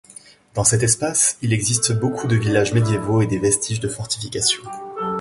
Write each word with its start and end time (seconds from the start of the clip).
Dans 0.55 0.63
cet 0.63 0.81
espace, 0.81 1.37
il 1.43 1.53
existe 1.53 1.91
beaucoup 1.91 2.25
de 2.27 2.35
villages 2.35 2.73
médiévaux 2.73 3.21
et 3.21 3.27
des 3.27 3.37
vestiges 3.37 3.81
de 3.81 3.87
fortifications. 3.87 4.63